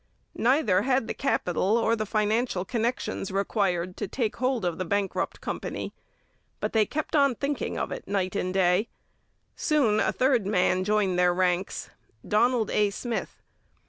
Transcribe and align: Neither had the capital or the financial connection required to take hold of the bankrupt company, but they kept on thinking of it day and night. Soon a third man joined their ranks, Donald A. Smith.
Neither 0.39 0.81
had 0.81 1.07
the 1.07 1.13
capital 1.13 1.77
or 1.77 1.95
the 1.95 2.07
financial 2.07 2.65
connection 2.65 3.23
required 3.29 3.95
to 3.97 4.07
take 4.07 4.37
hold 4.37 4.65
of 4.65 4.79
the 4.79 4.83
bankrupt 4.83 5.41
company, 5.41 5.93
but 6.59 6.73
they 6.73 6.87
kept 6.87 7.15
on 7.15 7.35
thinking 7.35 7.77
of 7.77 7.91
it 7.91 8.07
day 8.07 8.31
and 8.33 8.55
night. 8.55 8.89
Soon 9.55 9.99
a 9.99 10.11
third 10.11 10.47
man 10.47 10.83
joined 10.83 11.19
their 11.19 11.35
ranks, 11.35 11.91
Donald 12.27 12.71
A. 12.71 12.89
Smith. 12.89 13.43